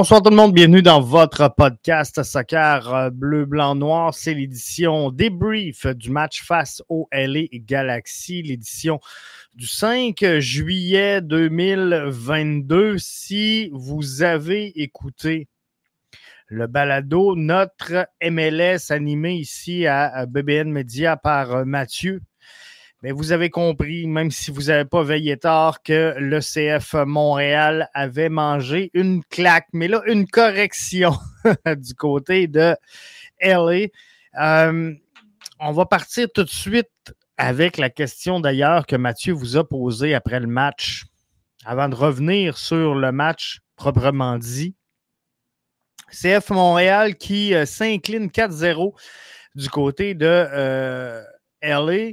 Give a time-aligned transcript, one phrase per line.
[0.00, 4.14] Bonsoir tout le monde, bienvenue dans votre podcast Soccer euh, Bleu, Blanc, Noir.
[4.14, 8.98] C'est l'édition débrief du match face au LA Galaxy, l'édition
[9.54, 12.96] du 5 juillet 2022.
[12.96, 15.48] Si vous avez écouté
[16.46, 22.22] le balado, notre MLS animé ici à BBN Media par euh, Mathieu,
[23.02, 27.88] mais vous avez compris, même si vous n'avez pas veillé tard, que le CF Montréal
[27.94, 31.12] avait mangé une claque, mais là, une correction
[31.76, 32.76] du côté de
[33.40, 33.86] LA.
[34.38, 34.94] Euh,
[35.58, 36.88] on va partir tout de suite
[37.38, 41.04] avec la question d'ailleurs que Mathieu vous a posée après le match,
[41.64, 44.74] avant de revenir sur le match proprement dit.
[46.10, 48.92] CF Montréal qui euh, s'incline 4-0
[49.54, 51.22] du côté de euh,
[51.62, 52.12] LA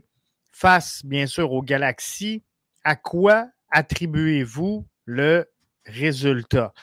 [0.57, 2.44] face, bien sûr, aux galaxies,
[2.84, 5.45] à quoi attribuez-vous le
[5.85, 6.73] résultat?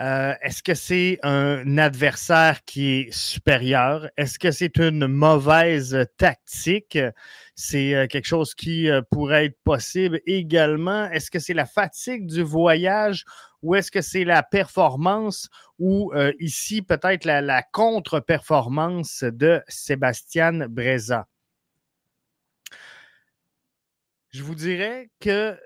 [0.00, 4.08] Euh, est-ce que c'est un adversaire qui est supérieur?
[4.16, 6.98] Est-ce que c'est une mauvaise tactique?
[7.54, 11.08] C'est euh, quelque chose qui euh, pourrait être possible également?
[11.10, 13.24] Est-ce que c'est la fatigue du voyage
[13.62, 15.48] ou est-ce que c'est la performance
[15.78, 21.26] ou ici peut-être la, la contre-performance de Sébastien Breza?
[24.34, 25.56] Je vous dirais que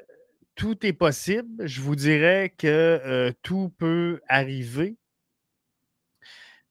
[0.54, 1.66] tout est possible.
[1.66, 4.98] Je vous dirais que euh, tout peut arriver.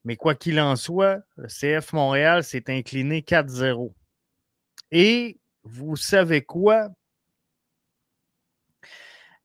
[0.04, 3.96] Mais quoi qu'il en soit, le CF Montréal s'est incliné 4-0.
[4.92, 6.90] Et vous savez quoi?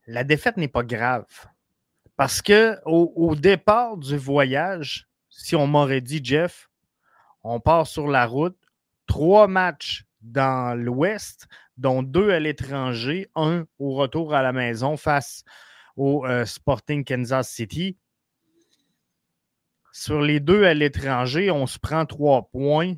[0.07, 1.47] La défaite n'est pas grave.
[2.17, 6.69] Parce que au départ du voyage, si on m'aurait dit, Jeff,
[7.45, 8.59] on part sur la route,
[9.07, 11.47] trois matchs dans l'Ouest,
[11.77, 15.45] dont deux à l'étranger, un au retour à la maison face
[15.97, 17.97] au euh, Sporting Kansas City.
[19.93, 22.95] Sur les deux à l'étranger, on se prend trois points.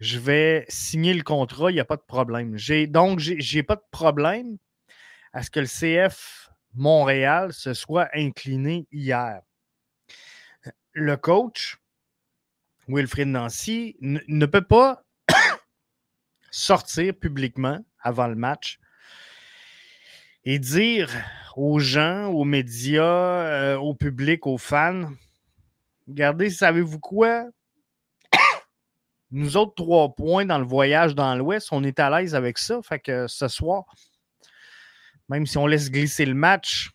[0.00, 2.56] Je vais signer le contrat, il n'y a pas de problème.
[2.88, 4.58] Donc, je n'ai pas de problème
[5.32, 9.42] à ce que le CF Montréal se soit incliné hier.
[10.92, 11.78] Le coach,
[12.88, 15.04] Wilfried Nancy, ne peut pas
[16.52, 18.78] sortir publiquement avant le match
[20.44, 21.10] et dire
[21.56, 25.10] aux gens, aux médias, euh, au public, aux fans,
[26.06, 27.46] regardez, savez-vous quoi?
[29.30, 32.80] Nous autres, trois points dans le voyage dans l'Ouest, on est à l'aise avec ça.
[32.82, 33.84] Fait que ce soir,
[35.28, 36.90] même si on laisse glisser le match,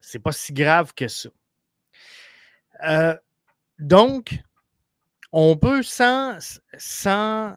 [0.00, 1.30] c'est pas si grave que ça.
[2.84, 3.16] Euh,
[3.78, 4.42] donc,
[5.32, 6.38] on peut sans,
[6.76, 7.56] sans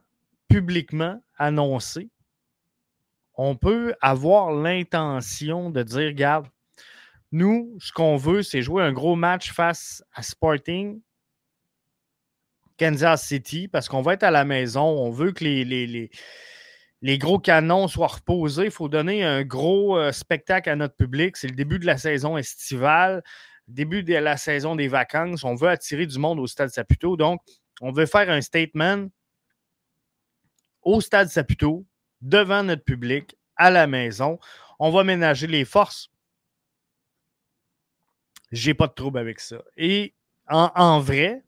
[0.53, 2.09] publiquement annoncé,
[3.33, 6.45] on peut avoir l'intention de dire, regarde,
[7.31, 11.01] nous, ce qu'on veut, c'est jouer un gros match face à Sporting,
[12.77, 14.83] Kansas City, parce qu'on va être à la maison.
[14.83, 18.65] On veut que les, gros canons soient reposés.
[18.65, 21.35] Il faut donner un gros euh, spectacle à notre public.
[21.35, 23.23] C'est le début de la saison estivale,
[23.67, 25.43] début de la saison des vacances.
[25.43, 27.17] On veut attirer du monde au Stade Saputo.
[27.17, 27.41] Donc,
[27.81, 29.07] on veut faire un statement
[30.83, 31.85] au Stade Saputo,
[32.21, 34.39] devant notre public, à la maison.
[34.79, 36.09] On va ménager les forces.
[38.51, 39.63] J'ai pas de trouble avec ça.
[39.77, 40.13] Et
[40.47, 41.43] en, vrai,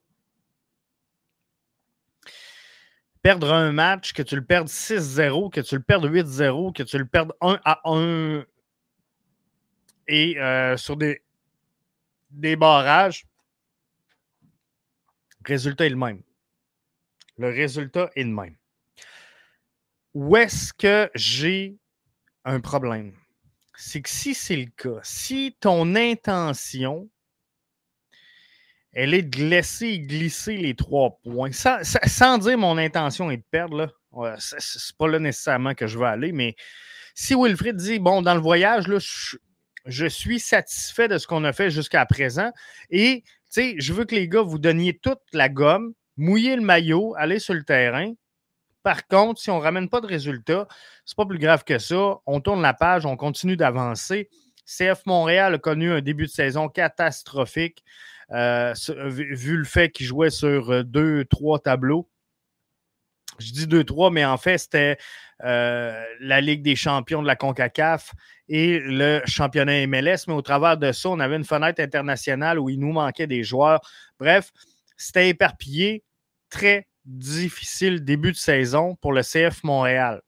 [3.22, 6.98] perdre un match, que tu le perdes 6-0, que tu le perdes 8-0, que tu
[6.98, 8.46] le perdes 1 à 1
[10.08, 11.24] et euh, sur des,
[12.30, 13.26] des barrages,
[15.44, 16.22] le résultat est le même.
[17.38, 18.56] Le résultat est le même.
[20.16, 21.76] Où est-ce que j'ai
[22.46, 23.12] un problème?
[23.78, 27.10] C'est que si c'est le cas, si ton intention,
[28.94, 33.94] elle est de laisser glisser les trois points, sans, dire mon intention est de perdre,
[34.14, 36.56] là, c'est pas là nécessairement que je veux aller, mais
[37.14, 38.86] si Wilfried dit, bon, dans le voyage,
[39.86, 42.54] je, suis satisfait de ce qu'on a fait jusqu'à présent
[42.90, 47.16] et, tu je veux que les gars, vous donniez toute la gomme, mouillez le maillot,
[47.18, 48.14] allez sur le terrain,
[48.86, 50.68] par contre, si on ne ramène pas de résultats,
[51.06, 52.18] c'est pas plus grave que ça.
[52.28, 54.30] On tourne la page, on continue d'avancer.
[54.64, 57.84] CF Montréal a connu un début de saison catastrophique,
[58.30, 58.76] euh,
[59.08, 62.08] vu le fait qu'il jouait sur euh, deux, trois tableaux.
[63.40, 65.00] Je dis deux, trois, mais en fait, c'était
[65.44, 68.14] euh, la Ligue des champions de la CONCACAF
[68.50, 70.28] et le championnat MLS.
[70.28, 73.44] Mais au travers de ça, on avait une fenêtre internationale où il nous manquait des
[73.44, 73.82] joueurs.
[74.20, 74.52] Bref,
[74.96, 76.04] c'était éparpillé.
[76.52, 80.22] Très, difficile début de saison pour le CF Montréal.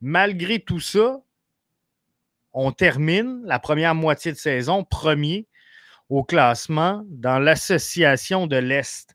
[0.00, 1.20] Malgré tout ça,
[2.52, 5.48] on termine la première moitié de saison premier
[6.08, 9.14] au classement dans l'association de l'Est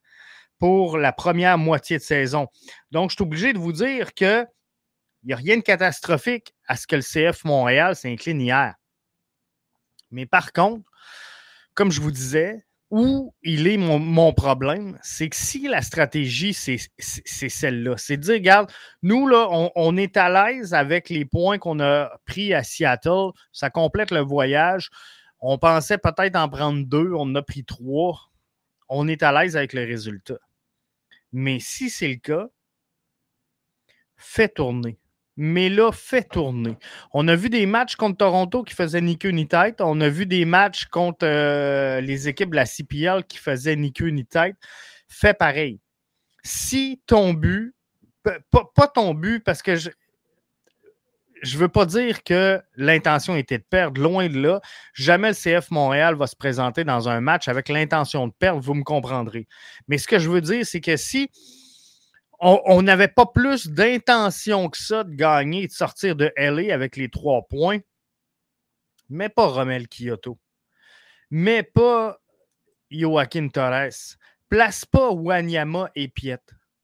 [0.58, 2.48] pour la première moitié de saison.
[2.92, 4.46] Donc, je suis obligé de vous dire qu'il
[5.24, 8.76] n'y a rien de catastrophique à ce que le CF Montréal s'incline hier.
[10.12, 10.90] Mais par contre,
[11.74, 16.80] comme je vous disais, où il est mon, problème, c'est que si la stratégie, c'est
[16.98, 18.72] celle-là, c'est de dire, regarde,
[19.04, 23.70] nous, là, on, est à l'aise avec les points qu'on a pris à Seattle, ça
[23.70, 24.90] complète le voyage.
[25.40, 28.32] On pensait peut-être en prendre deux, on en a pris trois.
[28.90, 30.40] On est à l'aise avec le résultat.
[31.32, 32.48] Mais si c'est le cas,
[34.18, 34.98] fais tourner
[35.42, 36.78] mais là, fait tourner.
[37.14, 39.80] On a vu des matchs contre Toronto qui faisaient ni queue ni tête.
[39.80, 43.94] On a vu des matchs contre euh, les équipes de la CPL qui faisaient ni
[43.94, 44.58] queue ni tête.
[45.08, 45.80] Fais pareil.
[46.44, 47.74] Si ton but,
[48.52, 49.90] pas, ton but, parce que je
[51.42, 54.60] ne veux pas dire que l'intention était de perdre, loin de là.
[54.94, 58.74] Jamais le CF Montréal va se présenter dans un match avec l'intention de perdre, vous
[58.74, 59.48] me comprendrez.
[59.88, 61.30] Mais ce que je veux dire, c'est que si
[62.40, 66.96] on n'avait pas plus d'intention que ça de gagner et de sortir de LA avec
[66.96, 67.80] les trois points.
[69.10, 70.40] Mais pas Romel Kyoto.
[71.32, 72.20] Mais pas
[72.92, 74.18] Joaquin Torres.
[74.48, 76.40] Place pas Wanyama et Piet.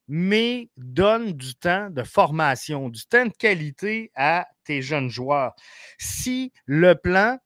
[0.08, 5.56] Mais donne du temps de formation, du temps de qualité à tes jeunes joueurs.
[5.98, 7.40] Si le plan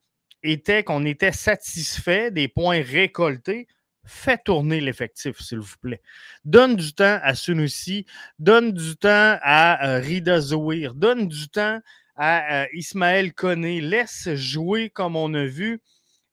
[0.43, 3.67] était qu'on était satisfait des points récoltés,
[4.09, 6.01] fais tourner l'effectif, s'il vous plaît.
[6.43, 8.05] Donne du temps à Sunusi,
[8.37, 11.79] donne du temps à euh, Rida Zouir, donne du temps
[12.15, 15.81] à euh, Ismaël Koné, laisse jouer comme on a vu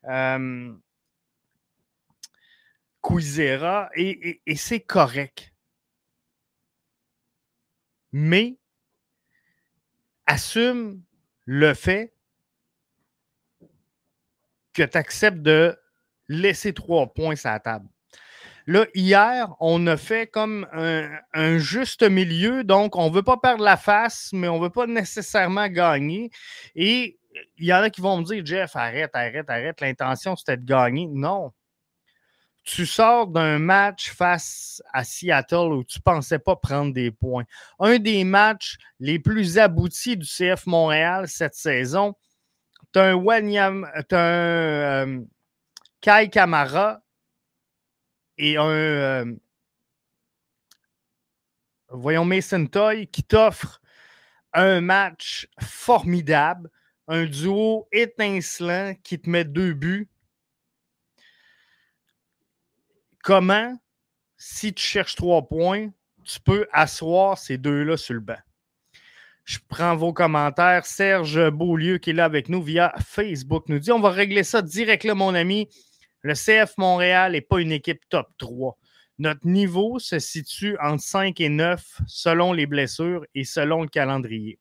[0.09, 0.73] euh,
[3.95, 5.53] et, et c'est correct.
[8.13, 8.57] Mais
[10.27, 11.03] assume
[11.45, 12.13] le fait
[14.73, 15.79] que tu acceptes de
[16.29, 17.87] laisser trois points sur la table.
[18.69, 22.65] Là, hier, on a fait comme un, juste milieu.
[22.65, 26.31] Donc, on ne veut pas perdre la face, mais on ne veut pas nécessairement gagner.
[26.75, 27.17] Et
[27.59, 29.81] il y en a qui vont me dire, Jeff, arrête, arrête, arrête.
[29.81, 31.07] L'intention, c'était de gagner.
[31.07, 31.53] Non.
[32.65, 37.45] Tu sors d'un match face à Seattle où tu ne pensais pas prendre des points.
[37.79, 42.15] Un des matchs les plus aboutis du CF Montréal cette saison.
[42.93, 45.21] Tu as un, euh,
[46.01, 47.03] Kai Kamara
[48.39, 48.65] et un.
[48.65, 49.37] Euh,
[51.89, 53.81] voyons, Mason Toy qui t'offre
[54.53, 56.71] un match formidable,
[57.09, 60.09] un duo étincelant qui te met deux buts.
[63.23, 63.77] Comment,
[64.37, 65.91] si tu cherches trois points,
[66.25, 68.39] tu peux asseoir ces deux-là sur le banc?
[69.47, 70.85] Je prends vos commentaires.
[70.85, 74.61] Serge Beaulieu, qui est là avec nous via Facebook, nous dit on va régler ça
[74.61, 75.69] direct là, mon ami.
[76.23, 78.77] Le CF Montréal n'est pas une équipe top 3.
[79.19, 84.59] Notre niveau se situe entre 5 et 9 selon les blessures et selon le calendrier.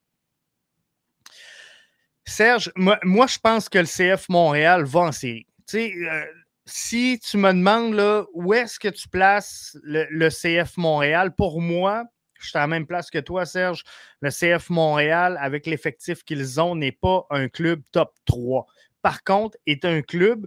[2.24, 5.46] Serge, moi, je pense que le CF Montréal va en série.
[5.74, 6.24] Euh,
[6.64, 12.04] si tu me demandes où est-ce que tu places le, CF Montréal, pour moi,
[12.40, 13.84] je suis à la même place que toi, Serge.
[14.20, 18.66] Le CF Montréal, avec l'effectif qu'ils ont, n'est pas un club top 3.
[19.02, 20.46] Par contre, est un club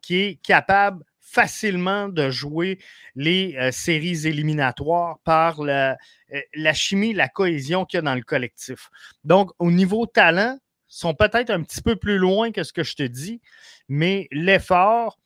[0.00, 2.78] qui est capable facilement de jouer
[3.14, 5.96] les euh, séries éliminatoires par la,
[6.34, 8.90] euh, la chimie, la cohésion qu'il y a dans le collectif.
[9.24, 10.58] Donc, au niveau talent,
[10.92, 13.40] sont peut-être un petit peu plus loin que ce que je te dis,
[13.88, 15.18] mais l'effort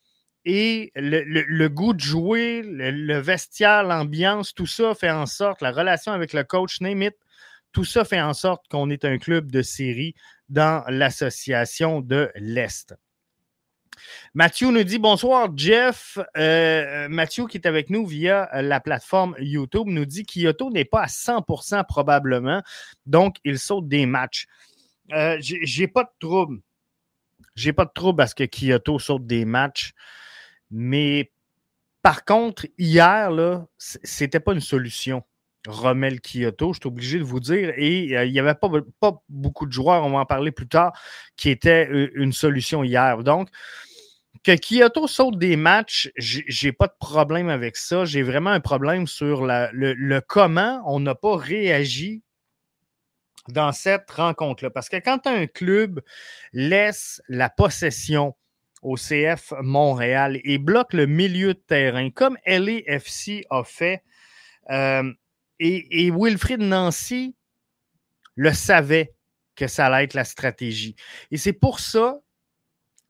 [0.47, 6.12] et le, goût de jouer, le, vestiaire, l'ambiance, tout ça fait en sorte, la relation
[6.12, 7.11] avec le coach, name
[7.73, 10.15] tout ça fait en sorte qu'on est un club de série
[10.49, 12.95] dans l'association de l'Est.
[14.35, 16.17] Mathieu nous dit bonsoir, Jeff.
[16.37, 21.03] Euh, Mathieu, qui est avec nous via la plateforme YouTube, nous dit Kyoto n'est pas
[21.03, 22.62] à 100% probablement,
[23.05, 24.47] donc il saute des matchs.
[25.12, 26.61] Euh, j'ai pas de trouble.
[27.57, 29.93] J'ai pas de trouble parce que Kyoto saute des matchs.
[30.70, 31.32] Mais
[32.02, 35.25] par contre, hier, là, c'était pas une solution.
[35.66, 37.73] Rommel Kyoto, je suis obligé de vous dire.
[37.76, 38.70] Et euh, il n'y avait pas,
[39.00, 40.92] pas, beaucoup de joueurs, on va en parler plus tard,
[41.37, 43.23] qui étaient euh, une solution hier.
[43.25, 43.49] Donc,
[44.44, 48.04] que Kyoto saute des matchs, j'ai pas de problème avec ça.
[48.04, 52.23] J'ai vraiment un problème sur le, comment on n'a pas réagi
[53.49, 54.70] dans cette rencontre-là.
[54.70, 56.00] Parce que quand un club
[56.52, 58.37] laisse la possession
[58.87, 64.05] au CF Montréal et bloque le milieu de terrain, comme LAFC a fait,
[64.71, 65.12] euh,
[65.59, 67.35] et, Wilfried Nancy
[68.37, 69.12] le savait
[69.57, 70.95] que ça allait être la stratégie.
[71.33, 72.21] Et c'est pour ça,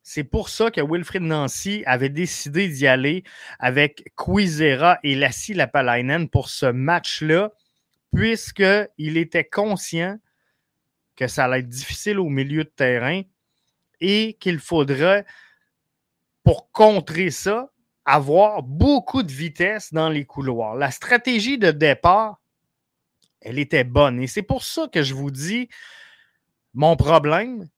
[0.02, 3.22] c'est pour ça que Wilfried Nancy avait décidé d'y aller
[3.58, 7.52] avec Quizera et Lassie Lapalainen pour ce match-là,
[8.14, 10.16] puisqu'il était conscient
[11.16, 13.22] que ça allait être difficile au milieu de terrain
[14.00, 15.26] et qu'il faudrait,
[16.46, 17.72] pour contrer ça,
[18.04, 20.76] avoir beaucoup de vitesse dans les couloirs.
[20.76, 22.40] La stratégie de départ,
[23.40, 24.20] elle était bonne.
[24.20, 25.68] Et c'est pour ça que je vous dis,
[26.72, 27.68] mon problème,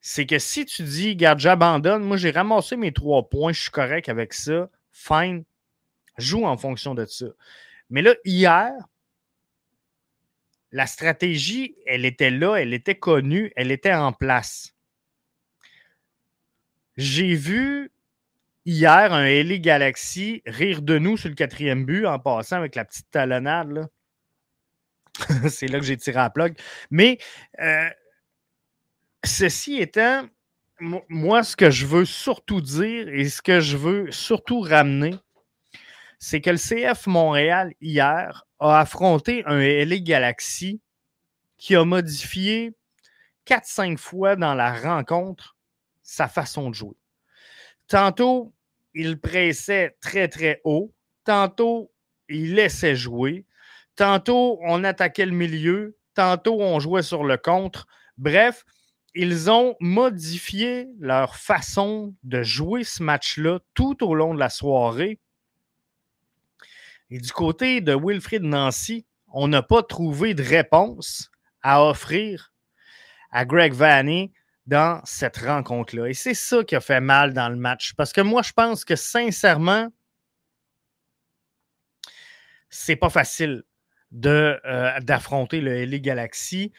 [0.00, 3.70] c'est que si tu dis, garde, j'abandonne, moi j'ai ramassé mes trois points, je suis
[3.70, 5.44] correct avec ça, fine,
[6.16, 7.26] joue en fonction de ça.
[7.90, 8.72] Mais là, hier,
[10.72, 14.73] la stratégie, elle était là, elle était connue, elle était en place.
[16.96, 17.90] J'ai vu
[18.64, 22.84] hier un LA Galaxy rire de nous sur le quatrième but en passant avec la
[22.84, 23.88] petite talonnade.
[25.48, 26.56] C'est là que j'ai tiré la plug.
[26.90, 27.18] Mais
[27.60, 27.88] euh,
[29.24, 30.28] ceci étant,
[31.08, 35.14] moi, ce que je veux surtout dire et ce que je veux surtout ramener,
[36.18, 40.80] c'est que le CF Montréal, hier, a affronté un LA Galaxy
[41.58, 42.72] qui a modifié
[43.46, 45.53] 4-5 fois dans la rencontre
[46.04, 46.96] sa façon de jouer.
[47.88, 48.54] Tantôt,
[48.94, 50.94] il pressait très, très haut.
[51.24, 51.92] Tantôt,
[52.28, 53.44] il laissait jouer.
[53.96, 55.96] Tantôt, on attaquait le milieu.
[56.14, 57.86] Tantôt, on jouait sur le contre.
[58.18, 58.64] Bref,
[59.16, 65.18] ils ont modifié leur façon de jouer ce match-là tout au long de la soirée
[67.10, 71.30] et du côté de Wilfried Nancy, on n'a pas trouvé de réponse
[71.62, 72.52] à offrir
[73.30, 74.32] à Greg Vanny
[74.66, 76.06] dans cette rencontre-là.
[76.08, 77.92] Et c'est ça qui a fait mal dans le match.
[77.94, 79.88] Parce que moi, je pense que sincèrement,
[82.70, 83.62] c'est pas facile
[84.24, 86.72] euh, d'affronter le LA Galaxy.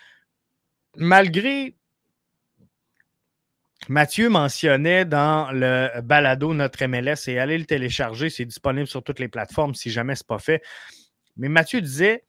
[0.95, 1.75] Malgré
[3.87, 9.19] Mathieu mentionnait dans le balado Notre MLS et allez le télécharger, c'est disponible sur toutes
[9.19, 10.63] les plateformes si jamais ce n'est pas fait.
[11.37, 12.23] Mais Mathieu disait,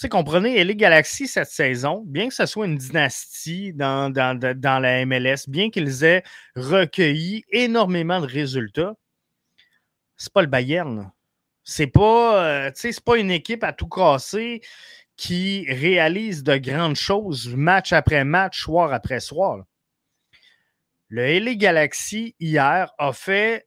[0.00, 5.48] sais, comprenez, LA Galaxy cette saison, bien que ce soit une dynastie dans, la MLS,
[5.48, 6.22] bien qu'ils aient
[6.54, 8.94] recueilli énormément de résultats,
[10.16, 11.10] c'est pas le Bayern.
[11.64, 14.62] C'est pas, euh, pas une équipe à tout casser
[15.16, 19.64] qui réalise de grandes choses match après match, soir après soir.
[21.08, 23.66] Le LA Galaxy, hier, a fait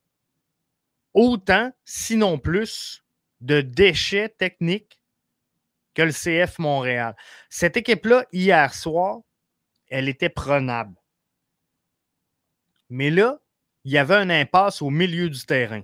[1.13, 3.03] autant, sinon plus,
[3.41, 5.00] de déchets techniques
[5.93, 7.15] que le CF Montréal.
[7.49, 9.19] Cette équipe-là, hier soir,
[9.89, 10.95] elle était prenable.
[12.89, 13.39] Mais là,
[13.83, 15.81] il y avait un impasse au milieu du terrain.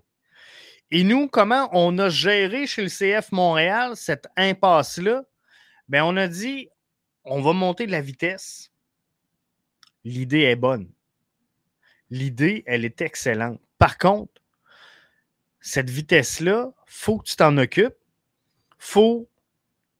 [0.91, 5.23] Et nous, comment on a géré chez le CF Montréal cette impasse-là?
[5.89, 6.69] Bien, on a dit,
[7.23, 8.71] on va monter de la vitesse.
[10.03, 10.89] L'idée est bonne
[12.09, 13.61] l'idée, elle est excellente.
[13.77, 14.41] Par contre,
[15.59, 17.95] cette vitesse-là, il faut que tu t'en occupes.
[18.77, 19.29] faut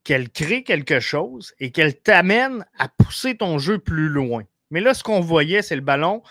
[0.08, 4.44] qu'elle crée quelque chose et qu'elle t'amène à pousser ton jeu plus loin.
[4.72, 6.24] Mais là, ce qu'on voyait, c'est le ballon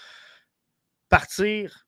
[1.10, 1.86] partir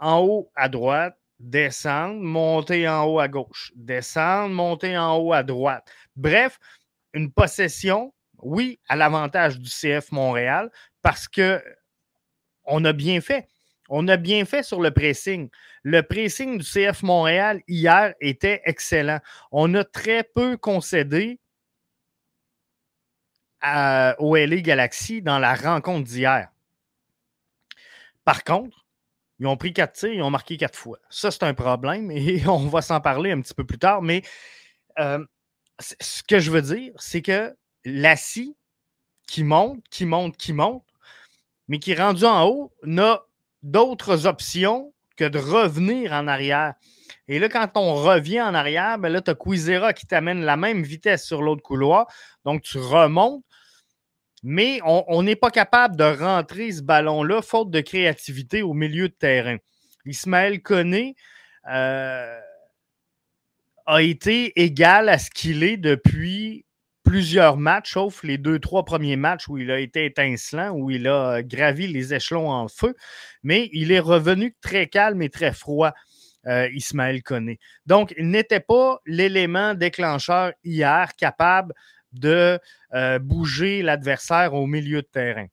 [0.00, 5.44] en haut à droite, descendre, monter en haut à gauche, descendre, monter en haut à
[5.44, 5.88] droite.
[6.16, 6.58] Bref,
[7.12, 8.12] une possession,
[8.42, 10.68] oui, à l'avantage du CF Montréal,
[11.00, 11.62] parce que
[12.64, 13.46] on a bien fait.
[13.88, 15.48] On a bien fait sur le pressing.
[15.82, 19.20] Le pressing du CF Montréal hier était excellent.
[19.50, 21.40] On a très peu concédé
[24.18, 26.48] au LA Galaxy dans la rencontre d'hier.
[28.24, 28.86] Par contre,
[29.40, 30.98] ils ont pris quatre tirs, ils ont marqué quatre fois.
[31.08, 34.02] Ça, c'est un problème et on va s'en parler un petit peu plus tard.
[34.02, 34.22] Mais
[34.98, 35.24] euh,
[35.80, 38.56] ce que je veux dire, c'est que Lassie,
[39.26, 40.84] qui monte, qui monte, qui monte,
[41.68, 43.22] mais qui est rendu en haut, n'a
[43.62, 46.74] d'autres options que de revenir en arrière.
[47.26, 50.56] Et là, quand on revient en arrière, ben là, tu as Quizera qui t'amène la
[50.56, 52.06] même vitesse sur l'autre couloir.
[52.44, 53.44] Donc, tu remontes.
[54.44, 59.14] Mais on n'est pas capable de rentrer ce ballon-là, faute de créativité au milieu de
[59.14, 59.56] terrain.
[60.06, 61.16] Ismaël Koné
[61.68, 62.40] euh,
[63.86, 66.64] a été égal à ce qu'il est depuis
[67.08, 71.08] plusieurs matchs, sauf les deux, trois premiers matchs où il a été étincelant, où il
[71.08, 72.94] a gravi les échelons en feu.
[73.42, 75.92] Mais il est revenu très calme et très froid,
[76.46, 77.58] euh, Ismaël Koné.
[77.86, 81.72] Donc, il n'était pas l'élément déclencheur hier capable
[82.12, 82.58] de
[82.92, 85.46] euh, bouger l'adversaire au milieu de terrain.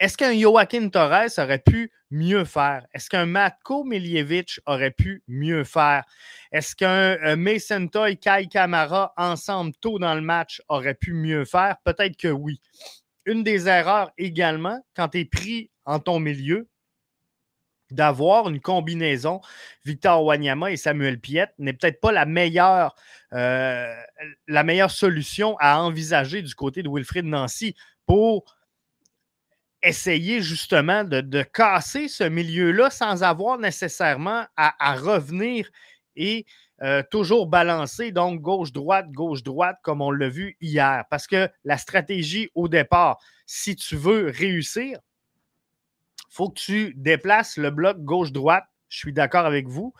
[0.00, 2.86] Est-ce qu'un Joaquin Torres aurait pu mieux faire?
[2.94, 6.04] Est-ce qu'un Matko Miljevic aurait pu mieux faire?
[6.52, 11.44] Est-ce qu'un euh, Mason Toy, Kai Kamara, ensemble tôt dans le match, aurait pu mieux
[11.44, 11.76] faire?
[11.84, 12.60] Peut-être que oui.
[13.26, 16.68] Une des erreurs également, quand tu es pris en ton milieu,
[17.90, 19.40] d'avoir une combinaison
[19.84, 22.94] Victor Wanyama et Samuel Piette n'est peut-être pas la meilleure,
[23.32, 23.94] euh,
[24.46, 27.74] la meilleure solution à envisager du côté de Wilfrid Nancy
[28.06, 28.57] pour
[29.82, 35.68] essayer justement de, casser ce milieu-là sans avoir nécessairement à, revenir
[36.16, 36.46] et
[36.82, 41.04] euh, toujours balancer, donc gauche-droite, gauche-droite, comme on l'a vu hier.
[41.10, 44.98] Parce que la stratégie au départ, si tu veux réussir,
[46.30, 48.64] il faut que tu déplaces le bloc gauche-droite.
[48.88, 49.92] Je suis d'accord avec vous.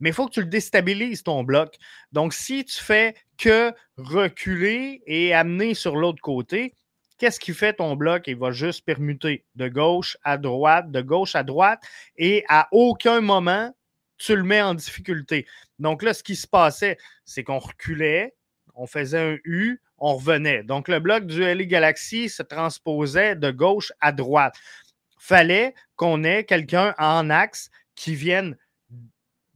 [0.00, 1.76] Mais il faut que tu le déstabilises, ton bloc.
[2.12, 6.74] Donc, si tu fais que reculer et amener sur l'autre côté,
[7.18, 8.24] Qu'est-ce qui fait ton bloc?
[8.28, 11.82] Il va juste permuter de gauche à droite, de gauche à droite,
[12.16, 13.74] et à aucun moment,
[14.18, 15.46] tu le mets en difficulté.
[15.78, 18.34] Donc là, ce qui se passait, c'est qu'on reculait,
[18.74, 20.62] on faisait un U, on revenait.
[20.62, 24.54] Donc le bloc du LA Galaxy se transposait de gauche à droite.
[25.18, 28.56] Fallait qu'on ait quelqu'un en axe qui vienne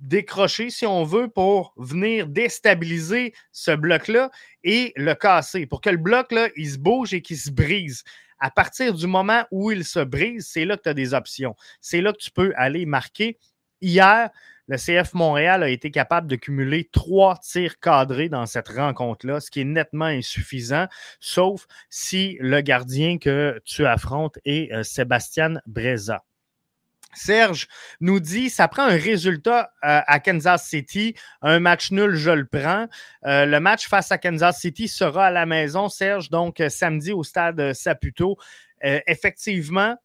[0.02, 4.30] décrocher, si on veut, pour venir déstabiliser ce bloc-là
[4.64, 8.02] et le casser, pour que le bloc, là, il se bouge et qu'il se brise.
[8.38, 11.54] À partir du moment où il se brise, c'est là que tu as des options.
[11.80, 13.38] C'est là que tu peux aller marquer.
[13.80, 14.30] Hier,
[14.66, 19.50] le CF Montréal a été capable de cumuler trois tirs cadrés dans cette rencontre-là, ce
[19.50, 20.86] qui est nettement insuffisant,
[21.20, 26.24] sauf si le gardien que tu affrontes est euh, Sébastien Breza.
[27.14, 27.68] Serge
[28.00, 32.46] nous dit ça prend un résultat euh, à Kansas City, un match nul, je le
[32.46, 32.86] prends.
[33.26, 37.12] Euh, le match face à Kansas City sera à la maison, Serge, donc euh, samedi
[37.12, 38.36] au stade Saputo.
[38.82, 39.96] effectivement,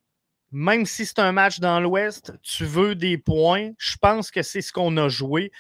[0.52, 3.72] même si c'est un match dans l'Ouest, tu veux des points.
[3.78, 5.52] Je pense que c'est ce qu'on a joué.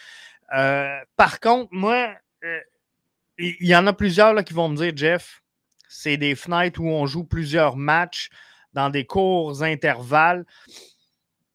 [0.50, 2.14] par contre, moi,
[3.40, 5.42] il y, en a plusieurs là, qui vont me dire, Jeff,
[5.90, 8.30] c'est des fenêtres où on joue plusieurs matchs
[8.74, 10.46] dans des courts intervalles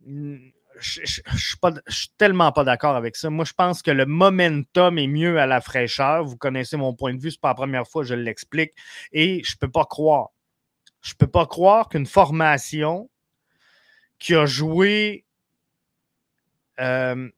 [0.07, 3.31] je, ne suis tellement pas d'accord avec ça.
[3.31, 6.25] Moi, je pense que le momentum est mieux à la fraîcheur.
[6.25, 8.73] Vous connaissez mon point de vue, c'est pas la première fois que je l'explique.
[9.13, 10.31] Et je peux pas croire.
[11.01, 13.11] Je peux pas croire qu'une formation
[14.19, 15.25] qui a joué
[16.79, 17.29] euh,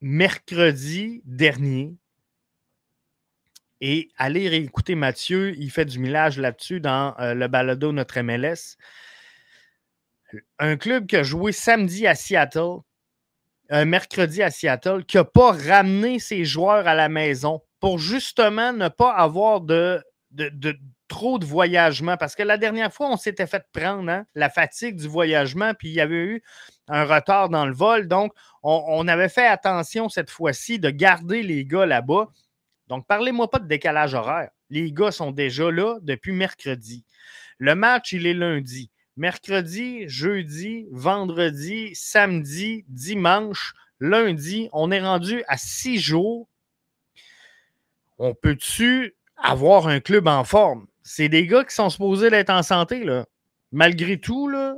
[0.00, 1.94] mercredi dernier,
[3.80, 8.76] et allez réécouter Mathieu, il fait du millage là-dessus dans euh, le balado Notre MLS
[10.58, 12.78] un club qui a joué samedi à Seattle,
[13.70, 18.72] un mercredi à Seattle, qui n'a pas ramené ses joueurs à la maison pour justement
[18.72, 20.76] ne pas avoir de, de,
[21.08, 22.16] trop de voyagement.
[22.16, 25.88] Parce que la dernière fois, on s'était fait prendre hein, la fatigue du voyagement, puis
[25.88, 26.42] il y avait eu
[26.88, 28.08] un retard dans le vol.
[28.08, 32.28] Donc, on, on avait fait attention cette fois-ci de garder les gars là-bas.
[32.88, 34.50] Donc, parlez-moi pas de décalage horaire.
[34.68, 37.04] Les gars sont déjà là depuis mercredi.
[37.58, 44.68] Le match, il est lundi mercredi, jeudi, vendredi, samedi, dimanche, lundi.
[44.72, 46.48] On est rendu à six jours.
[48.18, 50.86] On peut-tu avoir un club en forme?
[51.02, 53.26] C'est des gars qui sont supposés d'être en santé, là.
[53.72, 54.76] Malgré tout, là,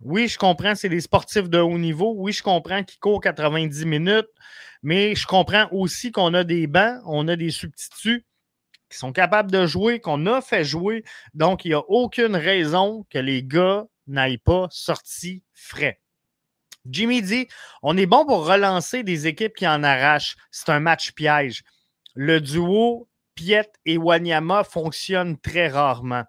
[0.00, 2.14] oui, je comprends, c'est des sportifs de haut niveau.
[2.16, 4.28] Oui, je comprends qu'ils courent 90 minutes,
[4.82, 8.24] mais je comprends aussi qu'on a des bancs, on a des substituts
[8.90, 11.04] qui sont capables de jouer, qu'on a fait jouer.
[11.32, 16.00] Donc, il n'y a aucune raison que les gars n'aille pas sorti frais.
[16.86, 17.46] Jimmy dit
[17.82, 20.36] on est bon pour relancer des équipes qui en arrachent.
[20.50, 21.62] C'est un match piège.
[22.14, 26.24] Le duo Piet et Wanyama fonctionne très rarement.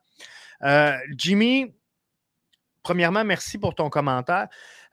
[0.63, 1.73] Euh, Jimmy,
[2.83, 4.47] premièrement, merci pour ton commentaire.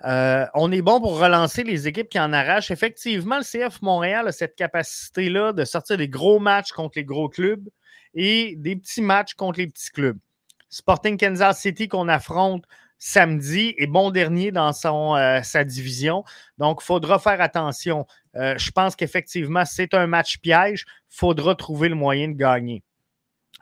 [0.05, 2.71] Euh, on est bon pour relancer les équipes qui en arrachent.
[2.71, 7.29] Effectivement, le CF Montréal a cette capacité-là de sortir des gros matchs contre les gros
[7.29, 7.69] clubs
[8.15, 10.19] et des petits matchs contre les petits clubs.
[10.71, 12.65] Sporting Kansas City qu'on affronte
[12.99, 14.73] samedi est bon dernier dans
[15.17, 16.25] euh, sa division.
[16.59, 18.07] Donc, il faudra faire attention.
[18.37, 20.85] Euh, je pense qu'effectivement, c'est un match piège.
[21.11, 22.83] Il faudra trouver le moyen de gagner.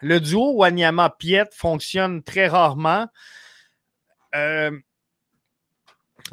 [0.01, 3.07] Le duo Wanyama-Piet fonctionne très rarement.
[4.35, 4.71] Euh,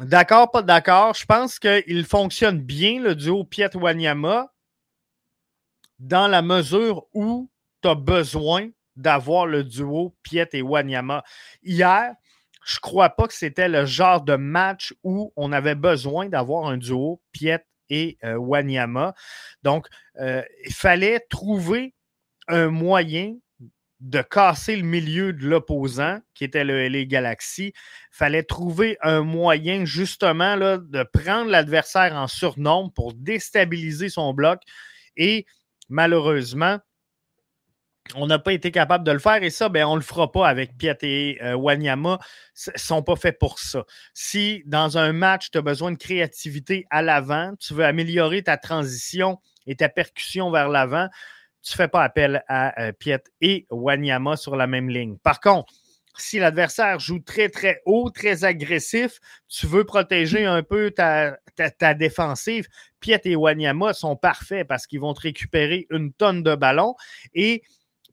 [0.00, 1.14] d'accord, pas d'accord.
[1.14, 4.52] Je pense qu'il fonctionne bien, le duo Piet-Wanyama,
[5.98, 7.50] dans la mesure où
[7.82, 11.24] tu as besoin d'avoir le duo Piet et Wanyama.
[11.62, 12.14] Hier,
[12.64, 16.66] je ne crois pas que c'était le genre de match où on avait besoin d'avoir
[16.66, 19.14] un duo Piet et euh, Wanyama.
[19.62, 19.88] Donc,
[20.20, 21.94] euh, il fallait trouver
[22.48, 23.36] un moyen
[24.00, 27.72] de casser le milieu de l'opposant, qui était le LA Galaxy.
[28.10, 34.60] Fallait trouver un moyen, justement, de prendre l'adversaire en surnombre pour déstabiliser son bloc.
[35.16, 35.46] Et
[35.88, 36.78] malheureusement,
[38.14, 40.30] on n'a pas été capable de le faire et ça, ben, on ne le fera
[40.30, 42.18] pas avec Piet et euh, Wanyama.
[42.66, 43.84] Ils sont pas faits pour ça.
[44.12, 48.58] Si dans un match, tu as besoin de créativité à l'avant, tu veux améliorer ta
[48.58, 51.08] transition et ta percussion vers l'avant,
[51.64, 55.16] tu ne fais pas appel à euh, Piet et Wanyama sur la même ligne.
[55.22, 55.72] Par contre,
[56.16, 61.36] si l'adversaire joue très, très haut, très agressif, tu veux protéger un peu ta,
[61.94, 62.68] défensive,
[63.00, 66.94] Piet et Wanyama sont parfaits parce qu'ils vont te récupérer une tonne de ballons
[67.32, 67.62] et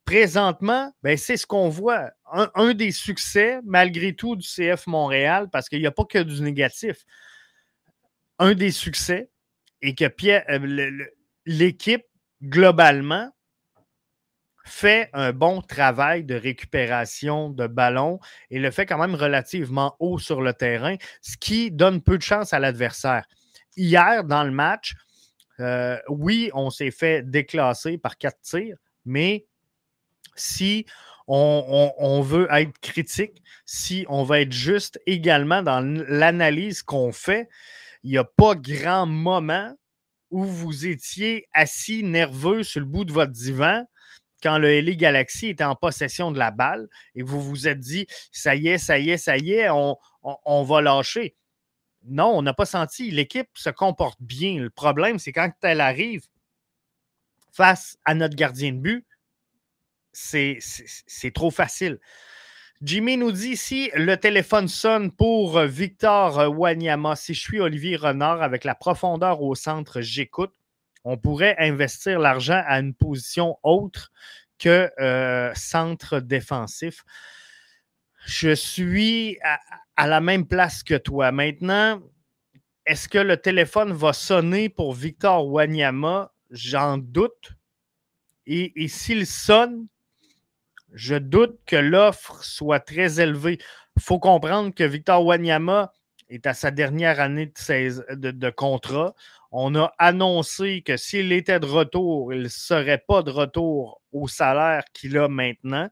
[0.06, 2.10] présentement, ben, c'est ce qu'on voit.
[2.34, 6.42] Un, des succès, malgré tout, du CF Montréal, parce qu'il n'y a pas que du
[6.42, 7.06] négatif.
[8.40, 9.30] Un des succès
[9.82, 10.06] est que
[10.50, 11.06] euh,
[11.46, 12.06] l'équipe,
[12.42, 13.30] globalement,
[14.66, 18.20] fait un bon travail de récupération de ballon
[18.50, 22.24] et le fait quand même relativement haut sur le terrain, ce qui donne peu de
[22.24, 23.26] chance à l'adversaire.
[23.76, 24.94] Hier, dans le match,
[25.60, 29.46] euh, oui, on s'est fait déclasser par quatre tirs, mais
[30.36, 30.86] si
[31.28, 37.48] on, veut être critique, si on veut être juste également dans l'analyse qu'on fait,
[38.04, 39.74] il n'y a pas grand moment
[40.30, 43.86] où vous étiez assis nerveux sur le bout de votre divan
[44.42, 48.08] quand le LA Galaxy était en possession de la balle et vous vous êtes dit
[48.32, 51.36] ça y est, ça y est, ça y est, on, va lâcher.
[52.04, 53.12] Non, on n'a pas senti.
[53.12, 54.58] L'équipe se comporte bien.
[54.60, 56.24] Le problème, c'est quand elle arrive
[57.52, 59.06] face à notre gardien de but,
[60.12, 60.60] c'est
[61.34, 62.00] trop facile.
[62.82, 67.16] Jimmy nous dit ici le téléphone sonne pour Victor Wanyama.
[67.16, 70.54] Si je suis Olivier Renard avec la profondeur au centre, j'écoute.
[71.04, 74.12] On pourrait investir l'argent à une position autre
[74.60, 77.04] que euh, centre défensif.
[78.26, 79.40] Je suis
[79.98, 81.32] à, la même place que toi.
[81.32, 82.02] Maintenant,
[82.86, 86.32] est-ce que le téléphone va sonner pour Victor Wanyama?
[86.52, 87.54] J'en doute.
[88.46, 89.88] et s'il sonne,
[90.94, 93.60] je doute que l'offre soit très élevée.
[93.98, 95.94] Il faut comprendre que Victor Wanyama
[96.30, 99.16] est à sa dernière année de, contrat.
[99.52, 104.28] On a annoncé que s'il était de retour, il ne serait pas de retour au
[104.28, 105.90] salaire qu'il a maintenant.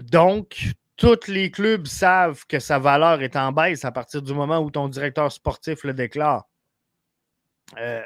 [0.00, 4.58] Donc, tous les clubs savent que sa valeur est en baisse à partir du moment
[4.58, 6.44] où ton directeur sportif le déclare.
[7.78, 8.04] Euh,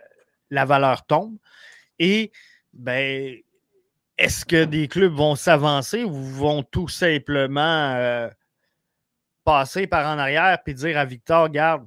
[0.50, 1.36] la valeur tombe.
[1.98, 2.32] Et
[2.72, 3.36] ben,
[4.18, 8.28] est-ce que des clubs vont s'avancer ou vont tout simplement euh,
[9.44, 11.86] passer par en arrière et dire à Victor, garde,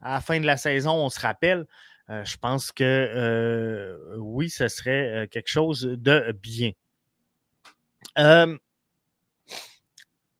[0.00, 1.66] à la fin de la saison, on se rappelle?
[2.08, 6.72] Euh, je pense que euh, oui, ce serait quelque chose de bien.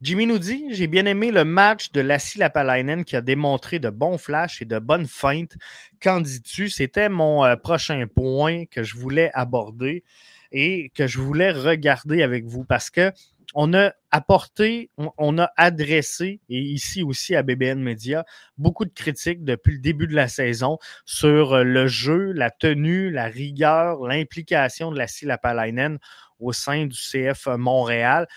[0.02, 3.88] Jimmy nous dit J'ai bien aimé le match de Lassie Lapalainen qui a démontré de
[3.88, 5.56] bons flashs et de bonnes feintes.
[6.00, 6.68] Qu'en dis-tu?
[6.68, 10.04] C'était mon prochain point que je voulais aborder
[10.52, 13.12] et que je voulais regarder avec vous parce que
[13.58, 18.26] on a apporté, on, a adressé, et ici aussi à BBN Media,
[18.58, 23.10] beaucoup de critiques depuis le début de la saison sur euh, le jeu, la tenue,
[23.10, 25.98] la rigueur, l'implication de la Silapalainen
[26.38, 28.28] au sein du CF Montréal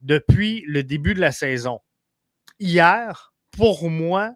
[0.00, 1.80] depuis le début de la saison.
[2.58, 4.34] Hier, pour moi,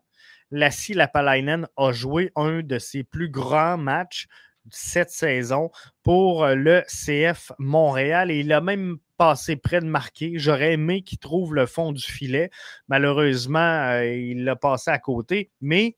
[0.51, 4.27] la Lapalainen a joué un de ses plus grands matchs
[4.71, 5.71] cette saison
[6.03, 8.31] pour euh, le CF Montréal.
[8.31, 10.33] Et il a même passé près de marquer.
[10.37, 12.51] J'aurais aimé qu'il trouve le fond du filet.
[12.89, 15.97] Malheureusement, euh, il l'a passé à côté, mais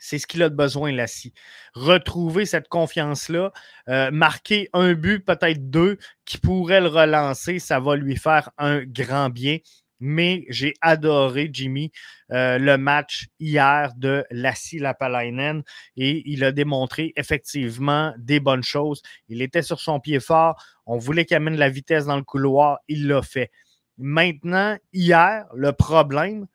[0.00, 1.34] c'est ce qu'il a besoin, Lassie.
[1.74, 3.52] Retrouver cette confiance-là,
[3.88, 8.82] euh, marquer un but, peut-être deux, qui pourrait le relancer, ça va lui faire un
[8.82, 9.58] grand bien
[10.00, 11.92] mais j'ai adoré, Jimmy,
[12.32, 15.62] euh, le match hier de Lassie Lapalainen
[15.96, 19.02] et il a démontré effectivement des bonnes choses.
[19.28, 20.62] Il était sur son pied fort.
[20.86, 22.78] On voulait qu'il amène la vitesse dans le couloir.
[22.88, 23.50] Il l'a fait.
[23.98, 26.46] Maintenant, hier, le problème,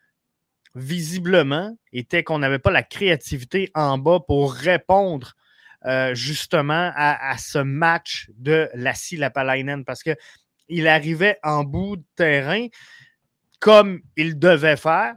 [0.73, 5.35] visiblement, était qu'on n'avait pas la créativité en bas pour répondre
[5.85, 12.65] euh, justement à, ce match de Lassie Lapalainen parce qu'il arrivait en bout de terrain
[13.65, 15.15] comme il devait faire,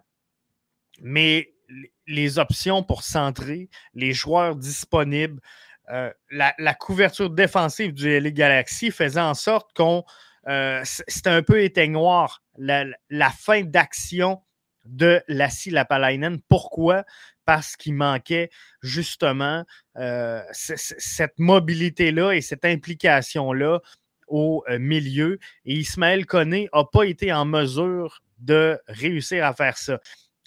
[1.03, 1.53] mais
[2.07, 5.39] les options pour centrer, les joueurs disponibles,
[5.91, 10.03] euh, la, couverture défensive du LA Galaxy faisait en sorte qu'on.
[10.49, 12.87] Euh, c'était un peu éteignoir la,
[13.39, 14.41] fin d'action
[14.87, 16.41] de Lassie Lapalainen.
[16.49, 17.05] Pourquoi?
[17.45, 18.49] Parce qu'il manquait
[18.81, 19.67] justement
[19.99, 23.81] euh, cette mobilité-là et cette implication-là
[24.27, 25.39] au milieu.
[25.67, 30.01] Et Ismaël Koné n'a pas été en mesure de réussir à faire ça.